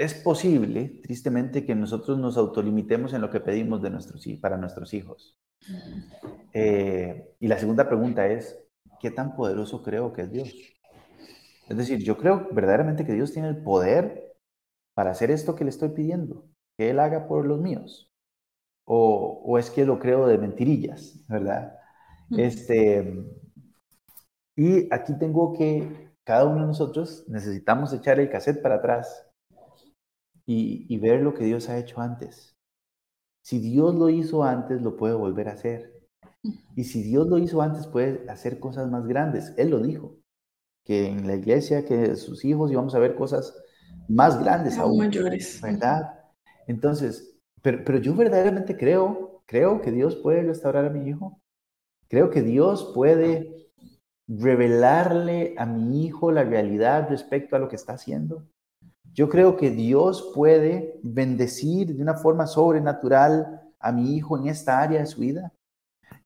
es 0.00 0.14
posible, 0.14 1.00
tristemente, 1.02 1.66
que 1.66 1.74
nosotros 1.74 2.18
nos 2.18 2.38
autolimitemos 2.38 3.12
en 3.12 3.20
lo 3.20 3.28
que 3.28 3.38
pedimos 3.38 3.82
de 3.82 3.90
nuestros, 3.90 4.26
para 4.40 4.56
nuestros 4.56 4.94
hijos. 4.94 5.38
Eh, 6.54 7.34
y 7.38 7.46
la 7.46 7.58
segunda 7.58 7.86
pregunta 7.86 8.26
es, 8.26 8.58
¿qué 8.98 9.10
tan 9.10 9.36
poderoso 9.36 9.82
creo 9.82 10.14
que 10.14 10.22
es 10.22 10.32
Dios? 10.32 10.54
Es 11.68 11.76
decir, 11.76 11.98
yo 12.02 12.16
creo 12.16 12.48
verdaderamente 12.50 13.04
que 13.04 13.12
Dios 13.12 13.32
tiene 13.32 13.48
el 13.48 13.62
poder 13.62 14.38
para 14.94 15.10
hacer 15.10 15.30
esto 15.30 15.54
que 15.54 15.64
le 15.64 15.70
estoy 15.70 15.90
pidiendo, 15.90 16.46
que 16.78 16.88
Él 16.88 16.98
haga 16.98 17.28
por 17.28 17.44
los 17.44 17.60
míos. 17.60 18.10
O, 18.86 19.42
o 19.44 19.58
es 19.58 19.68
que 19.68 19.84
lo 19.84 19.98
creo 19.98 20.26
de 20.26 20.38
mentirillas, 20.38 21.26
¿verdad? 21.28 21.76
Este, 22.30 23.22
y 24.56 24.92
aquí 24.94 25.12
tengo 25.18 25.52
que, 25.52 26.10
cada 26.24 26.46
uno 26.46 26.62
de 26.62 26.68
nosotros 26.68 27.22
necesitamos 27.28 27.92
echar 27.92 28.18
el 28.18 28.30
cassette 28.30 28.62
para 28.62 28.76
atrás 28.76 29.29
y, 30.52 30.98
ver 30.98 31.22
lo 31.22 31.32
que 31.32 31.44
Dios 31.44 31.68
ha 31.68 31.78
hecho 31.78 32.00
antes. 32.00 32.56
Si 33.40 33.60
Dios 33.60 33.94
lo 33.94 34.08
hizo 34.08 34.42
antes, 34.42 34.82
lo 34.82 34.96
puede 34.96 35.14
volver 35.14 35.48
a 35.48 35.52
hacer. 35.52 36.08
Y 36.74 36.84
si 36.84 37.02
Dios 37.02 37.28
lo 37.28 37.38
hizo 37.38 37.62
antes, 37.62 37.86
puede 37.86 38.28
hacer 38.28 38.58
cosas 38.58 38.90
más 38.90 39.06
grandes. 39.06 39.54
Él 39.56 39.70
lo 39.70 39.80
dijo, 39.80 40.18
que 40.84 41.06
en 41.06 41.26
la 41.28 41.36
iglesia, 41.36 41.84
que 41.84 42.16
sus 42.16 42.44
hijos 42.44 42.72
íbamos 42.72 42.96
a 42.96 42.98
ver 42.98 43.14
cosas 43.14 43.56
más 44.08 44.42
grandes 44.42 44.76
aún. 44.76 44.98
mayores. 44.98 45.60
¿Verdad? 45.62 46.18
Entonces, 46.66 47.38
pero, 47.62 47.84
pero 47.84 47.98
yo 47.98 48.16
verdaderamente 48.16 48.76
creo, 48.76 49.42
creo 49.46 49.80
que 49.80 49.92
Dios 49.92 50.16
puede 50.16 50.42
restaurar 50.42 50.84
a 50.86 50.90
mi 50.90 51.08
hijo. 51.08 51.40
Creo 52.08 52.30
que 52.30 52.42
Dios 52.42 52.90
puede 52.92 53.68
revelarle 54.26 55.54
a 55.58 55.66
mi 55.66 56.06
hijo 56.06 56.32
la 56.32 56.42
realidad 56.42 57.08
respecto 57.08 57.54
a 57.54 57.60
lo 57.60 57.68
que 57.68 57.76
está 57.76 57.92
haciendo. 57.92 58.48
Yo 59.12 59.28
creo 59.28 59.56
que 59.56 59.70
Dios 59.70 60.32
puede 60.34 60.98
bendecir 61.02 61.94
de 61.94 62.02
una 62.02 62.14
forma 62.14 62.46
sobrenatural 62.46 63.60
a 63.78 63.92
mi 63.92 64.16
hijo 64.16 64.38
en 64.38 64.48
esta 64.48 64.80
área 64.80 65.00
de 65.00 65.06
su 65.06 65.20
vida. 65.20 65.52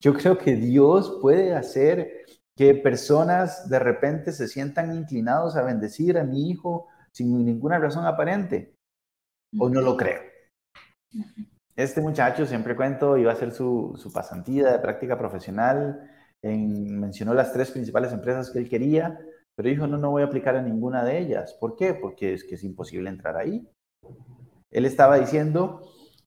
Yo 0.01 0.15
creo 0.15 0.39
que 0.39 0.57
Dios 0.57 1.19
puede 1.21 1.55
hacer 1.55 2.25
que 2.57 2.75
personas 2.75 3.69
de 3.69 3.79
repente 3.79 4.33
se 4.33 4.49
sientan 4.49 4.97
inclinados 4.97 5.57
a 5.57 5.63
bendecir 5.63 6.19
a 6.19 6.25
mi 6.25 6.51
hijo 6.51 6.87
sin 7.11 7.45
ninguna 7.45 7.79
razón 7.79 8.07
aparente. 8.07 8.75
¿O 9.59 9.69
no 9.69 9.81
lo 9.81 9.97
creo? 9.97 10.21
Este 11.77 12.01
muchacho, 12.01 12.47
siempre 12.47 12.77
cuento, 12.77 13.17
iba 13.17 13.31
a 13.31 13.35
hacer 13.35 13.53
su, 13.53 13.95
su 13.97 14.13
pasantía 14.13 14.73
de 14.73 14.79
práctica 14.79 15.17
profesional 15.17 16.11
mencionó 16.53 17.35
las 17.35 17.53
tres 17.53 17.71
principales 17.71 18.13
empresas 18.13 18.51
que 18.51 18.59
él 18.59 18.69
quería, 18.69 19.19
pero 19.57 19.69
dijo, 19.69 19.87
no, 19.87 19.99
no 19.99 20.11
voy 20.11 20.23
a 20.23 20.27
aplicar 20.27 20.57
a 20.57 20.63
ninguna 20.63 21.05
de 21.05 21.19
ellas. 21.19 21.55
¿Por 21.55 21.77
qué? 21.77 21.95
Porque 21.95 22.35
es 22.35 22.45
que 22.45 22.57
es 22.57 22.65
imposible 22.65 23.09
entrar 23.09 23.37
ahí. 23.37 23.69
Él 24.71 24.85
estaba 24.85 25.19
diciendo, 25.19 25.83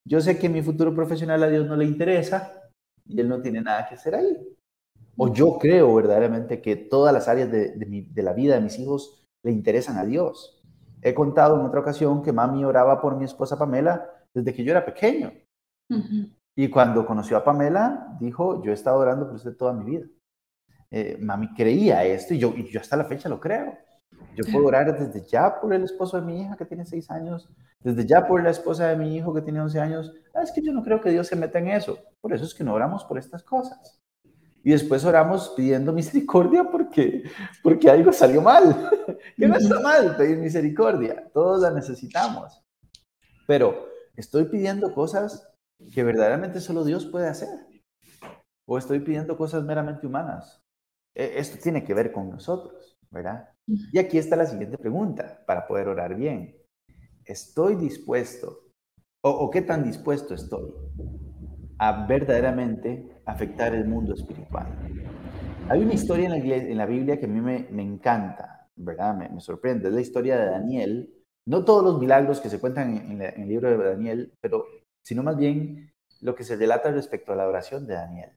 yo 0.05 0.21
sé 0.21 0.39
que 0.39 0.49
mi 0.49 0.61
futuro 0.61 0.95
profesional 0.95 1.43
a 1.43 1.49
Dios 1.49 1.67
no 1.67 1.75
le 1.75 1.85
interesa 1.85 2.63
y 3.05 3.19
él 3.19 3.27
no 3.27 3.41
tiene 3.41 3.61
nada 3.61 3.87
que 3.87 3.95
hacer 3.95 4.15
ahí. 4.15 4.37
O 5.17 5.33
yo 5.33 5.57
creo 5.57 5.93
verdaderamente 5.95 6.61
que 6.61 6.75
todas 6.75 7.13
las 7.13 7.27
áreas 7.27 7.51
de, 7.51 7.73
de 7.75 8.23
la 8.23 8.33
vida 8.33 8.55
de 8.55 8.61
mis 8.61 8.79
hijos 8.79 9.25
le 9.43 9.51
interesan 9.51 9.97
a 9.97 10.05
Dios. 10.05 10.61
He 11.01 11.13
contado 11.13 11.59
en 11.59 11.65
otra 11.65 11.81
ocasión 11.81 12.21
que 12.21 12.31
mami 12.31 12.63
oraba 12.63 13.01
por 13.01 13.17
mi 13.17 13.25
esposa 13.25 13.57
Pamela 13.57 14.09
desde 14.33 14.53
que 14.53 14.63
yo 14.63 14.71
era 14.71 14.85
pequeño. 14.85 15.31
Y 16.55 16.69
cuando 16.69 17.05
conoció 17.05 17.37
a 17.37 17.43
Pamela, 17.43 18.17
dijo, 18.19 18.63
yo 18.63 18.71
he 18.71 18.73
estado 18.73 18.99
orando 18.99 19.25
por 19.25 19.35
usted 19.35 19.55
toda 19.55 19.73
mi 19.73 19.83
vida. 19.85 20.07
Eh, 20.91 21.17
mami 21.19 21.53
creía 21.53 22.03
esto 22.05 22.33
y 22.33 22.39
yo, 22.39 22.53
y 22.55 22.69
yo 22.71 22.79
hasta 22.79 22.97
la 22.97 23.05
fecha 23.05 23.29
lo 23.29 23.39
creo. 23.39 23.77
Yo 24.35 24.45
puedo 24.51 24.67
orar 24.67 24.97
desde 24.97 25.27
ya 25.27 25.59
por 25.59 25.73
el 25.73 25.83
esposo 25.83 26.19
de 26.19 26.25
mi 26.25 26.41
hija 26.41 26.55
que 26.55 26.65
tiene 26.65 26.85
seis 26.85 27.09
años, 27.09 27.49
desde 27.81 28.05
ya 28.05 28.27
por 28.27 28.43
la 28.43 28.51
esposa 28.51 28.87
de 28.87 28.95
mi 28.95 29.15
hijo 29.15 29.33
que 29.33 29.41
tiene 29.41 29.61
11 29.61 29.79
años. 29.79 30.13
Ah, 30.33 30.43
es 30.43 30.51
que 30.51 30.61
yo 30.61 30.71
no 30.71 30.83
creo 30.83 31.01
que 31.01 31.09
Dios 31.09 31.27
se 31.27 31.35
meta 31.35 31.59
en 31.59 31.69
eso. 31.69 31.97
Por 32.21 32.33
eso 32.33 32.45
es 32.45 32.53
que 32.53 32.63
no 32.63 32.73
oramos 32.73 33.03
por 33.03 33.17
estas 33.17 33.43
cosas. 33.43 33.99
Y 34.63 34.71
después 34.71 35.03
oramos 35.05 35.53
pidiendo 35.55 35.91
misericordia 35.93 36.63
porque, 36.65 37.23
porque 37.63 37.89
algo 37.89 38.13
salió 38.13 38.41
mal. 38.41 38.89
que 39.37 39.47
no 39.47 39.55
está 39.55 39.79
mal 39.79 40.15
pedir 40.15 40.37
misericordia. 40.37 41.29
Todos 41.33 41.61
la 41.61 41.71
necesitamos. 41.71 42.63
Pero 43.47 43.87
estoy 44.15 44.45
pidiendo 44.45 44.93
cosas 44.93 45.47
que 45.93 46.03
verdaderamente 46.03 46.59
solo 46.59 46.83
Dios 46.83 47.05
puede 47.05 47.27
hacer? 47.27 47.49
¿O 48.65 48.77
estoy 48.77 48.99
pidiendo 48.99 49.37
cosas 49.37 49.63
meramente 49.63 50.07
humanas? 50.07 50.61
E, 51.17 51.39
esto 51.39 51.57
tiene 51.61 51.83
que 51.83 51.95
ver 51.95 52.11
con 52.11 52.29
nosotros, 52.29 52.95
¿verdad? 53.09 53.49
Y 53.65 53.97
aquí 53.97 54.19
está 54.19 54.35
la 54.35 54.45
siguiente 54.45 54.77
pregunta 54.77 55.43
para 55.47 55.65
poder 55.65 55.87
orar 55.87 56.15
bien. 56.15 56.55
¿Estoy 57.25 57.75
dispuesto 57.75 58.65
o, 59.21 59.49
qué 59.49 59.63
tan 59.63 59.83
dispuesto 59.83 60.35
estoy 60.35 60.71
a 61.79 62.05
verdaderamente 62.05 63.19
afectar 63.25 63.73
el 63.73 63.85
mundo 63.85 64.13
espiritual? 64.13 64.67
Hay 65.69 65.81
una 65.81 65.95
historia 65.95 66.27
en 66.33 66.77
la, 66.77 66.85
Biblia 66.85 67.19
que 67.19 67.25
a 67.25 67.29
mí 67.29 67.41
me, 67.41 67.81
encanta, 67.81 68.69
¿verdad? 68.75 69.15
Me, 69.15 69.41
sorprende. 69.41 69.89
Es 69.89 69.93
la 69.93 70.01
historia 70.01 70.37
de 70.37 70.51
Daniel. 70.51 71.13
No 71.45 71.65
todos 71.65 71.83
los 71.83 71.99
milagros 71.99 72.39
que 72.39 72.49
se 72.49 72.59
cuentan 72.59 72.95
en 72.95 73.21
el 73.21 73.47
libro 73.49 73.69
de 73.69 73.83
Daniel, 73.83 74.33
pero 74.39 74.65
sino 75.03 75.23
más 75.23 75.35
bien 75.35 75.91
lo 76.21 76.35
que 76.35 76.43
se 76.43 76.55
relata 76.55 76.91
respecto 76.91 77.33
a 77.33 77.35
la 77.35 77.47
oración 77.47 77.87
de 77.87 77.95
Daniel. 77.95 78.31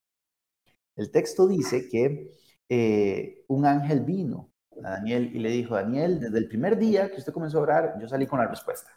El 0.97 1.11
texto 1.13 1.47
dice 1.47 1.89
que 1.89 2.31
eh, 2.71 3.45
un 3.49 3.67
ángel 3.67 4.01
vino 4.01 4.51
a 4.83 4.91
Daniel 4.91 5.31
y 5.35 5.41
le 5.41 5.51
dijo, 5.51 5.75
Daniel, 5.75 6.21
desde 6.21 6.39
el 6.39 6.49
primer 6.49 6.79
día 6.79 7.11
que 7.11 7.19
usted 7.19 7.33
comenzó 7.33 7.59
a 7.59 7.63
orar, 7.63 7.99
yo 8.01 8.09
salí 8.09 8.27
con 8.27 8.39
la 8.39 8.47
respuesta. 8.47 8.91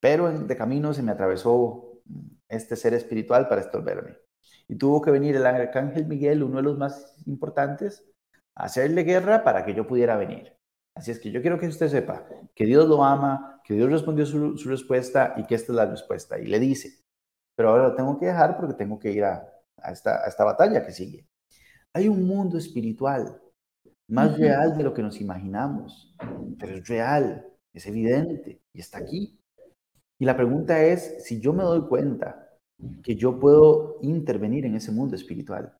Pero 0.00 0.30
de 0.30 0.56
camino 0.56 0.92
se 0.92 1.02
me 1.02 1.12
atravesó 1.12 2.02
este 2.48 2.76
ser 2.76 2.92
espiritual 2.92 3.48
para 3.48 3.62
estorbarme. 3.62 4.18
Y 4.68 4.76
tuvo 4.76 5.00
que 5.00 5.10
venir 5.10 5.36
el 5.36 5.46
arcángel 5.46 6.06
Miguel, 6.06 6.42
uno 6.42 6.56
de 6.56 6.62
los 6.62 6.76
más 6.76 7.16
importantes, 7.26 8.04
a 8.54 8.64
hacerle 8.64 9.04
guerra 9.04 9.44
para 9.44 9.64
que 9.64 9.72
yo 9.72 9.86
pudiera 9.86 10.16
venir. 10.16 10.54
Así 10.94 11.10
es 11.10 11.18
que 11.18 11.30
yo 11.30 11.40
quiero 11.40 11.58
que 11.58 11.66
usted 11.66 11.88
sepa 11.88 12.26
que 12.54 12.66
Dios 12.66 12.88
lo 12.88 13.02
ama, 13.02 13.60
que 13.64 13.74
Dios 13.74 13.90
respondió 13.90 14.26
su, 14.26 14.68
respuesta 14.68 15.34
y 15.36 15.44
que 15.44 15.56
esta 15.56 15.72
es 15.72 15.76
la 15.76 15.86
respuesta. 15.86 16.38
Y 16.38 16.46
le 16.46 16.58
dice, 16.60 17.02
pero 17.56 17.70
ahora 17.70 17.88
lo 17.88 17.94
tengo 17.94 18.18
que 18.18 18.26
dejar 18.26 18.56
porque 18.56 18.74
tengo 18.74 18.98
que 18.98 19.10
ir 19.10 19.24
a, 19.24 19.48
esta, 19.90 20.44
batalla 20.44 20.84
que 20.84 20.92
sigue. 20.92 21.26
Hay 21.96 22.08
un 22.08 22.26
mundo 22.26 22.58
espiritual 22.58 23.40
más 24.08 24.36
real 24.36 24.76
de 24.76 24.82
lo 24.82 24.92
que 24.92 25.02
nos 25.02 25.20
imaginamos, 25.20 26.12
pero 26.58 26.74
es 26.74 26.88
real, 26.88 27.46
es 27.72 27.86
evidente 27.86 28.60
y 28.72 28.80
está 28.80 28.98
aquí. 28.98 29.38
Y 30.18 30.24
la 30.24 30.36
pregunta 30.36 30.82
es 30.82 31.24
si 31.24 31.40
yo 31.40 31.52
me 31.52 31.62
doy 31.62 31.82
cuenta 31.82 32.50
que 33.00 33.14
yo 33.14 33.38
puedo 33.38 33.98
intervenir 34.02 34.66
en 34.66 34.74
ese 34.74 34.90
mundo 34.90 35.14
espiritual. 35.14 35.72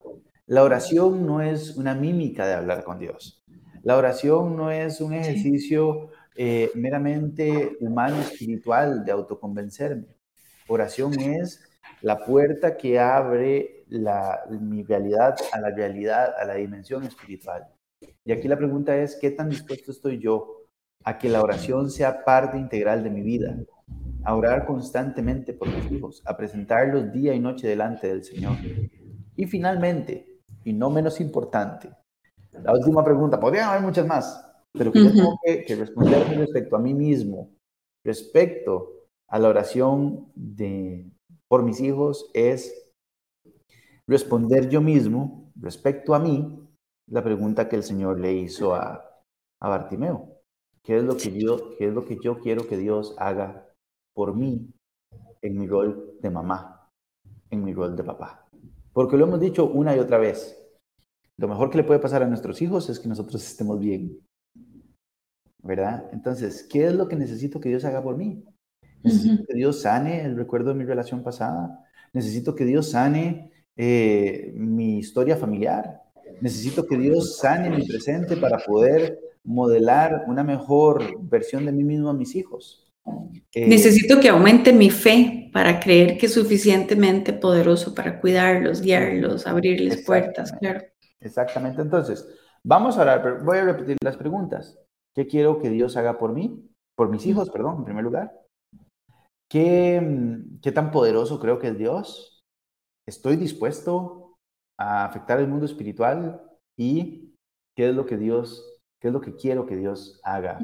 La 0.46 0.62
oración 0.62 1.26
no 1.26 1.42
es 1.42 1.76
una 1.76 1.96
mímica 1.96 2.46
de 2.46 2.54
hablar 2.54 2.84
con 2.84 3.00
Dios. 3.00 3.42
La 3.82 3.96
oración 3.96 4.56
no 4.56 4.70
es 4.70 5.00
un 5.00 5.14
ejercicio 5.14 6.10
eh, 6.36 6.70
meramente 6.76 7.76
humano, 7.80 8.20
espiritual, 8.20 9.04
de 9.04 9.10
autoconvencerme. 9.10 10.06
Oración 10.68 11.18
es 11.18 11.60
la 12.02 12.24
puerta 12.24 12.76
que 12.76 13.00
abre 13.00 13.83
mi 14.60 14.82
realidad 14.82 15.36
a 15.52 15.60
la 15.60 15.70
realidad, 15.70 16.34
a 16.38 16.44
la 16.44 16.54
dimensión 16.54 17.04
espiritual. 17.04 17.66
Y 18.24 18.32
aquí 18.32 18.48
la 18.48 18.56
pregunta 18.56 18.96
es, 18.96 19.16
¿qué 19.20 19.30
tan 19.30 19.48
dispuesto 19.48 19.90
estoy 19.90 20.18
yo 20.18 20.62
a 21.04 21.18
que 21.18 21.28
la 21.28 21.42
oración 21.42 21.90
sea 21.90 22.24
parte 22.24 22.58
integral 22.58 23.02
de 23.04 23.10
mi 23.10 23.22
vida? 23.22 23.56
A 24.24 24.34
orar 24.34 24.66
constantemente 24.66 25.52
por 25.52 25.68
mis 25.68 25.90
hijos, 25.92 26.22
a 26.24 26.36
presentarlos 26.36 27.12
día 27.12 27.34
y 27.34 27.40
noche 27.40 27.68
delante 27.68 28.08
del 28.08 28.24
Señor. 28.24 28.56
Y 29.36 29.46
finalmente, 29.46 30.40
y 30.64 30.72
no 30.72 30.90
menos 30.90 31.20
importante, 31.20 31.90
la 32.52 32.72
última 32.72 33.04
pregunta, 33.04 33.38
podrían 33.38 33.68
haber 33.68 33.82
muchas 33.82 34.06
más, 34.06 34.44
pero 34.72 34.92
que 34.92 35.04
yo 35.04 35.12
tengo 35.12 35.38
que, 35.44 35.64
que 35.64 35.76
responderme 35.76 36.36
respecto 36.36 36.76
a 36.76 36.78
mí 36.78 36.94
mismo, 36.94 37.50
respecto 38.04 39.08
a 39.28 39.38
la 39.38 39.48
oración 39.48 40.30
de, 40.34 41.10
por 41.48 41.62
mis 41.62 41.80
hijos, 41.80 42.30
es 42.34 42.83
responder 44.06 44.68
yo 44.68 44.80
mismo, 44.80 45.52
respecto 45.56 46.14
a 46.14 46.18
mí, 46.18 46.60
la 47.06 47.22
pregunta 47.22 47.68
que 47.68 47.76
el 47.76 47.82
Señor 47.82 48.20
le 48.20 48.32
hizo 48.32 48.74
a, 48.74 49.04
a 49.60 49.68
Bartimeo. 49.68 50.40
¿Qué 50.82 50.98
es, 50.98 51.04
lo 51.04 51.16
que 51.16 51.32
yo, 51.38 51.76
¿Qué 51.78 51.88
es 51.88 51.94
lo 51.94 52.04
que 52.04 52.18
yo 52.22 52.38
quiero 52.40 52.66
que 52.66 52.76
Dios 52.76 53.14
haga 53.18 53.66
por 54.12 54.34
mí 54.34 54.72
en 55.42 55.58
mi 55.58 55.66
rol 55.66 56.16
de 56.20 56.30
mamá, 56.30 56.90
en 57.50 57.62
mi 57.62 57.74
rol 57.74 57.94
de 57.94 58.02
papá. 58.02 58.48
Porque 58.92 59.16
lo 59.16 59.26
hemos 59.26 59.40
dicho 59.40 59.66
una 59.66 59.94
y 59.94 59.98
otra 59.98 60.18
vez. 60.18 60.58
Lo 61.36 61.48
mejor 61.48 61.70
que 61.70 61.78
le 61.78 61.84
puede 61.84 62.00
pasar 62.00 62.22
a 62.22 62.26
nuestros 62.26 62.62
hijos 62.62 62.88
es 62.88 62.98
que 62.98 63.08
nosotros 63.08 63.44
estemos 63.44 63.78
bien. 63.78 64.20
¿Verdad? 65.62 66.08
Entonces, 66.12 66.66
¿qué 66.70 66.86
es 66.86 66.94
lo 66.94 67.08
que 67.08 67.16
necesito 67.16 67.60
que 67.60 67.68
Dios 67.68 67.84
haga 67.84 68.02
por 68.02 68.16
mí? 68.16 68.44
Necesito 69.02 69.44
que 69.46 69.54
Dios 69.54 69.82
sane 69.82 70.24
el 70.24 70.36
recuerdo 70.36 70.70
de 70.70 70.76
mi 70.76 70.84
relación 70.84 71.22
pasada. 71.22 71.84
Necesito 72.12 72.54
que 72.54 72.64
Dios 72.64 72.90
sane 72.90 73.52
eh, 73.76 74.52
mi 74.54 74.98
historia 74.98 75.36
familiar. 75.36 76.02
Necesito 76.40 76.86
que 76.86 76.96
Dios 76.96 77.38
sane 77.38 77.70
mi 77.70 77.86
presente 77.86 78.36
para 78.36 78.58
poder 78.58 79.18
modelar 79.44 80.24
una 80.26 80.42
mejor 80.42 81.20
versión 81.22 81.66
de 81.66 81.72
mí 81.72 81.84
mismo 81.84 82.08
a 82.10 82.14
mis 82.14 82.34
hijos. 82.34 82.92
Eh, 83.52 83.68
Necesito 83.68 84.18
que 84.18 84.30
aumente 84.30 84.72
mi 84.72 84.90
fe 84.90 85.50
para 85.52 85.78
creer 85.78 86.16
que 86.16 86.26
es 86.26 86.34
suficientemente 86.34 87.32
poderoso 87.32 87.94
para 87.94 88.20
cuidarlos, 88.20 88.80
guiarlos, 88.80 89.46
abrirles 89.46 90.04
puertas, 90.04 90.52
claro. 90.52 90.80
Exactamente. 91.20 91.82
Entonces, 91.82 92.26
vamos 92.62 92.96
a 92.96 93.02
orar, 93.02 93.44
voy 93.44 93.58
a 93.58 93.64
repetir 93.64 93.96
las 94.02 94.16
preguntas. 94.16 94.78
¿Qué 95.14 95.26
quiero 95.26 95.60
que 95.60 95.70
Dios 95.70 95.96
haga 95.96 96.18
por 96.18 96.32
mí? 96.32 96.68
Por 96.96 97.08
mis 97.08 97.26
hijos, 97.26 97.50
perdón, 97.50 97.78
en 97.78 97.84
primer 97.84 98.04
lugar. 98.04 98.32
¿Qué, 99.48 100.02
qué 100.60 100.72
tan 100.72 100.90
poderoso 100.90 101.38
creo 101.38 101.58
que 101.58 101.68
es 101.68 101.78
Dios? 101.78 102.33
¿Estoy 103.06 103.36
dispuesto 103.36 104.38
a 104.78 105.04
afectar 105.04 105.38
el 105.38 105.48
mundo 105.48 105.66
espiritual? 105.66 106.42
¿Y 106.76 107.34
qué 107.76 107.90
es 107.90 107.94
lo 107.94 108.06
que 108.06 108.16
Dios, 108.16 108.80
qué 109.00 109.08
es 109.08 109.14
lo 109.14 109.20
que 109.20 109.36
quiero 109.36 109.66
que 109.66 109.76
Dios 109.76 110.20
haga 110.24 110.58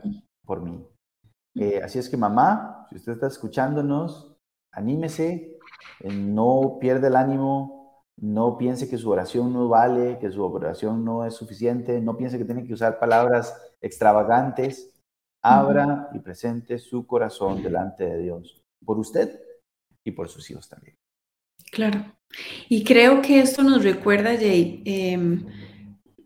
por 0.44 0.62
mí? 0.62 0.86
Eh, 1.54 1.80
así 1.82 1.98
es 1.98 2.08
que 2.08 2.16
mamá, 2.16 2.86
si 2.88 2.96
usted 2.96 3.12
está 3.12 3.26
escuchándonos, 3.26 4.36
anímese, 4.72 5.58
eh, 6.00 6.12
no 6.12 6.78
pierda 6.80 7.08
el 7.08 7.16
ánimo, 7.16 8.04
no 8.16 8.56
piense 8.56 8.88
que 8.88 8.98
su 8.98 9.10
oración 9.10 9.52
no 9.52 9.68
vale, 9.68 10.18
que 10.18 10.30
su 10.30 10.44
oración 10.44 11.04
no 11.04 11.24
es 11.24 11.34
suficiente, 11.34 12.00
no 12.00 12.16
piense 12.16 12.38
que 12.38 12.44
tiene 12.44 12.64
que 12.64 12.74
usar 12.74 12.98
palabras 12.98 13.74
extravagantes. 13.80 14.92
Abra 15.42 16.10
y 16.12 16.18
presente 16.18 16.78
su 16.78 17.06
corazón 17.06 17.62
delante 17.62 18.04
de 18.04 18.18
Dios, 18.18 18.62
por 18.84 18.98
usted 18.98 19.40
y 20.04 20.10
por 20.10 20.28
sus 20.28 20.50
hijos 20.50 20.68
también. 20.68 20.99
Claro. 21.70 22.16
Y 22.68 22.84
creo 22.84 23.22
que 23.22 23.40
esto 23.40 23.62
nos 23.62 23.82
recuerda, 23.82 24.36
Jay, 24.36 24.82
em, 24.84 25.46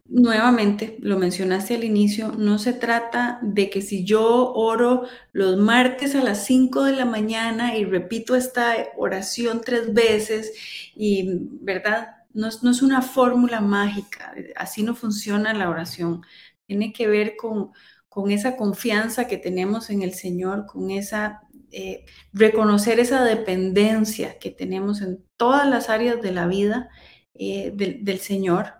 nuevamente, 0.06 0.96
lo 1.00 1.18
mencionaste 1.18 1.74
al 1.74 1.84
inicio, 1.84 2.32
no 2.38 2.58
se 2.58 2.72
trata 2.72 3.38
de 3.42 3.70
que 3.70 3.82
si 3.82 4.04
yo 4.04 4.52
oro 4.54 5.04
los 5.32 5.56
martes 5.58 6.14
a 6.14 6.22
las 6.22 6.44
5 6.44 6.84
de 6.84 6.92
la 6.92 7.04
mañana 7.06 7.76
y 7.76 7.84
repito 7.84 8.36
esta 8.36 8.74
oración 8.96 9.62
tres 9.64 9.92
veces 9.94 10.52
y, 10.94 11.48
¿verdad? 11.60 12.16
No 12.32 12.48
es, 12.48 12.62
no 12.62 12.70
es 12.70 12.82
una 12.82 13.02
fórmula 13.02 13.60
mágica, 13.60 14.34
así 14.56 14.82
no 14.82 14.94
funciona 14.94 15.54
la 15.54 15.70
oración. 15.70 16.22
Tiene 16.66 16.92
que 16.92 17.06
ver 17.06 17.36
con, 17.36 17.70
con 18.08 18.30
esa 18.30 18.56
confianza 18.56 19.26
que 19.26 19.38
tenemos 19.38 19.90
en 19.90 20.02
el 20.02 20.14
Señor, 20.14 20.66
con 20.66 20.90
esa 20.90 21.42
eh, 21.76 22.06
reconocer 22.32 23.00
esa 23.00 23.24
dependencia 23.24 24.38
que 24.38 24.52
tenemos 24.52 25.02
en 25.02 25.24
todas 25.36 25.68
las 25.68 25.90
áreas 25.90 26.22
de 26.22 26.30
la 26.30 26.46
vida 26.46 26.88
eh, 27.34 27.72
del 27.74 28.20
Señor, 28.20 28.74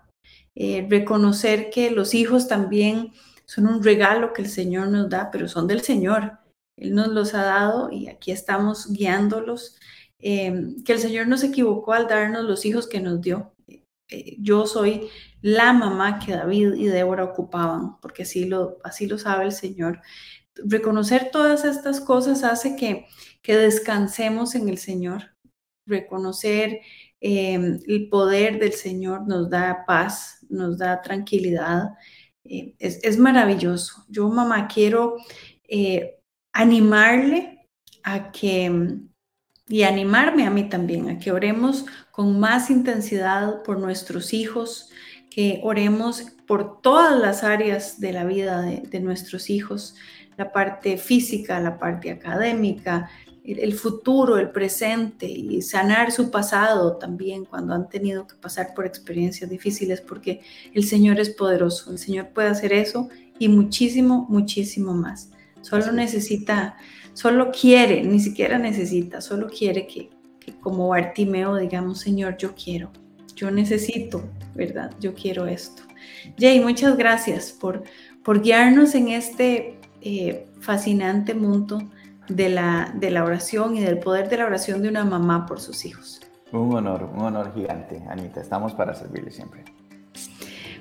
eh, 0.55 0.87
reconocer 0.89 1.69
que 1.69 1.91
los 1.91 2.13
hijos 2.13 2.47
también 2.47 3.11
son 3.43 3.67
un 3.67 3.83
regalo 3.83 4.31
que 4.31 4.43
el 4.43 4.47
Señor 4.47 4.87
nos 4.87 5.09
da, 5.09 5.29
pero 5.29 5.49
son 5.49 5.67
del 5.67 5.81
Señor. 5.81 6.39
Él 6.77 6.95
nos 6.95 7.09
los 7.09 7.33
ha 7.33 7.43
dado 7.43 7.91
y 7.91 8.07
aquí 8.07 8.31
estamos 8.31 8.89
guiándolos. 8.89 9.77
Que 10.17 10.83
el 10.87 10.99
Señor 10.99 11.27
no 11.27 11.37
se 11.37 11.47
equivocó 11.47 11.91
al 11.91 12.07
darnos 12.07 12.45
los 12.45 12.65
hijos 12.65 12.87
que 12.87 13.01
nos 13.01 13.19
dio. 13.19 13.53
Yo 14.39 14.65
soy 14.65 15.09
la 15.41 15.73
mamá 15.73 16.19
que 16.19 16.31
David 16.31 16.75
y 16.75 16.85
Débora 16.85 17.25
ocupaban, 17.25 17.99
porque 17.99 18.23
así 18.23 18.45
lo, 18.45 18.77
así 18.85 19.05
lo 19.05 19.17
sabe 19.17 19.45
el 19.45 19.51
Señor. 19.51 20.01
Reconocer 20.63 21.29
todas 21.31 21.65
estas 21.65 21.99
cosas 21.99 22.43
hace 22.43 22.75
que, 22.75 23.07
que 23.41 23.55
descansemos 23.57 24.55
en 24.55 24.69
el 24.69 24.77
Señor. 24.77 25.35
Reconocer 25.85 26.81
el 27.19 28.07
poder 28.09 28.59
del 28.59 28.73
Señor 28.73 29.27
nos 29.27 29.49
da 29.49 29.83
paz, 29.87 30.45
nos 30.49 30.77
da 30.77 31.01
tranquilidad. 31.01 31.93
Eh, 32.43 32.75
es, 32.79 33.17
maravilloso. 33.17 34.05
Yo, 34.09 34.29
mamá, 34.29 34.67
quiero 34.67 35.15
eh, 35.67 36.19
animarle 36.53 37.67
a 38.03 38.31
que, 38.31 38.99
y 39.67 39.83
animarme 39.83 40.45
a 40.45 40.51
mí 40.51 40.69
también, 40.69 41.09
a 41.09 41.17
que 41.17 41.31
oremos 41.31 41.85
con 42.11 42.39
más 42.39 42.69
intensidad 42.69 43.63
por 43.63 43.79
nuestros 43.79 44.33
hijos, 44.33 44.91
que 45.31 45.59
oremos 45.63 46.21
por 46.45 46.81
todas 46.81 47.19
las 47.19 47.43
áreas 47.43 47.99
de 47.99 48.13
la 48.13 48.23
vida 48.23 48.61
de 48.61 48.99
nuestros 48.99 49.49
hijos, 49.49 49.95
la 50.37 50.51
parte 50.51 50.97
física, 50.97 51.59
la 51.59 51.77
parte 51.77 52.11
académica, 52.11 53.09
el 53.45 53.73
futuro, 53.73 54.37
el 54.37 54.49
presente 54.49 55.27
y 55.27 55.61
sanar 55.61 56.11
su 56.11 56.31
pasado 56.31 56.97
también 56.97 57.45
cuando 57.45 57.75
han 57.75 57.89
tenido 57.89 58.25
que 58.25 58.35
pasar 58.35 58.73
por 58.73 58.87
experiencias 58.87 59.49
difíciles, 59.49 60.01
porque 60.01 60.41
el 60.73 60.83
Señor 60.83 61.19
es 61.19 61.29
poderoso, 61.29 61.91
el 61.91 61.99
Señor 61.99 62.29
puede 62.29 62.47
hacer 62.47 62.73
eso 62.73 63.09
y 63.37 63.47
muchísimo, 63.47 64.25
muchísimo 64.29 64.93
más. 64.93 65.29
Solo 65.61 65.91
necesita, 65.91 66.77
solo 67.13 67.51
quiere, 67.51 68.03
ni 68.03 68.19
siquiera 68.19 68.57
necesita, 68.57 69.21
solo 69.21 69.47
quiere 69.47 69.85
que, 69.85 70.09
como 70.59 70.87
Bartimeo 70.87 71.55
digamos, 71.57 71.99
Señor, 71.99 72.37
yo 72.37 72.55
quiero, 72.55 72.91
yo 73.35 73.51
necesito, 73.51 74.23
¿verdad? 74.55 74.91
Yo 74.99 75.13
quiero 75.13 75.45
esto. 75.45 75.83
Jay, 76.39 76.59
muchas 76.59 76.97
gracias 76.97 77.51
por, 77.51 77.83
por 78.23 78.41
guiarnos 78.41 78.95
en 78.95 79.09
este 79.09 79.77
eh, 80.05 80.47
fascinante 80.61 81.33
mundo 81.33 81.81
de 82.29 82.49
la, 82.49 82.93
de 82.95 83.09
la 83.09 83.23
oración 83.23 83.75
y 83.75 83.81
del 83.81 83.97
poder 83.97 84.29
de 84.29 84.37
la 84.37 84.45
oración 84.45 84.83
de 84.83 84.89
una 84.89 85.03
mamá 85.03 85.47
por 85.47 85.59
sus 85.59 85.83
hijos. 85.83 86.21
Un 86.51 86.75
honor, 86.75 87.09
un 87.11 87.21
honor 87.21 87.51
gigante, 87.55 88.03
Anita. 88.07 88.39
Estamos 88.39 88.75
para 88.75 88.93
servirle 88.93 89.31
siempre. 89.31 89.63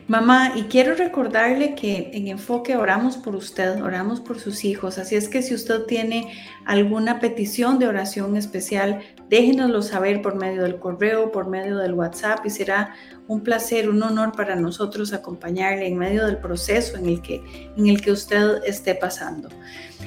Mamá, 0.06 0.52
y 0.54 0.64
quiero 0.64 0.94
recordarle 0.94 1.74
que 1.74 2.10
en 2.12 2.28
Enfoque 2.28 2.76
oramos 2.76 3.16
por 3.16 3.34
usted, 3.34 3.82
oramos 3.82 4.20
por 4.20 4.38
sus 4.38 4.66
hijos, 4.66 4.98
así 4.98 5.16
es 5.16 5.30
que 5.30 5.40
si 5.40 5.54
usted 5.54 5.84
tiene 5.84 6.30
alguna 6.66 7.20
petición 7.20 7.78
de 7.78 7.86
oración 7.86 8.36
especial, 8.36 9.00
déjenoslo 9.30 9.80
saber 9.80 10.20
por 10.20 10.34
medio 10.34 10.62
del 10.62 10.78
correo, 10.78 11.32
por 11.32 11.48
medio 11.48 11.78
del 11.78 11.94
WhatsApp 11.94 12.44
y 12.44 12.50
será 12.50 12.94
un 13.28 13.42
placer, 13.42 13.88
un 13.88 14.02
honor 14.02 14.32
para 14.32 14.54
nosotros 14.56 15.14
acompañarle 15.14 15.86
en 15.86 15.96
medio 15.96 16.26
del 16.26 16.36
proceso 16.36 16.98
en 16.98 17.06
el 17.06 17.22
que, 17.22 17.42
en 17.74 17.86
el 17.86 18.02
que 18.02 18.12
usted 18.12 18.62
esté 18.66 18.94
pasando. 18.94 19.48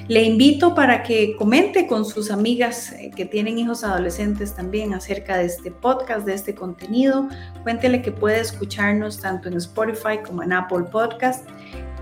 Le 0.07 0.23
invito 0.23 0.73
para 0.73 1.03
que 1.03 1.36
comente 1.36 1.88
con 1.88 2.05
sus 2.05 2.31
amigas 2.31 2.93
eh, 2.93 3.12
que 3.13 3.25
tienen 3.25 3.57
hijos 3.57 3.83
adolescentes 3.83 4.55
también 4.55 4.93
acerca 4.93 5.38
de 5.38 5.45
este 5.45 5.71
podcast, 5.71 6.25
de 6.25 6.33
este 6.33 6.55
contenido. 6.55 7.27
Cuéntele 7.63 8.01
que 8.01 8.12
puede 8.12 8.39
escucharnos 8.39 9.19
tanto 9.19 9.49
en 9.49 9.55
Como 10.26 10.43
en 10.43 10.54
Apple 10.54 10.86
Podcast. 10.91 11.47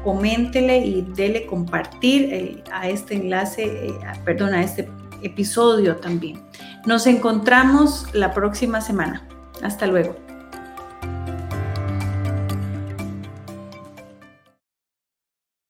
Coméntele 0.04 0.78
y 0.78 1.02
dele 1.02 1.45
compartir 1.48 2.34
eh, 2.34 2.63
a 2.71 2.88
este 2.88 3.15
enlace, 3.15 3.88
eh, 3.88 3.93
perdón, 4.24 4.54
a 4.54 4.63
este 4.63 4.89
episodio 5.24 5.95
también. 5.95 6.41
Nos 6.86 7.08
encontramos 7.08 8.08
la 8.13 8.32
próxima 8.34 8.82
semana. 8.82 9.28
Hasta 9.63 9.88
luego. 9.88 10.25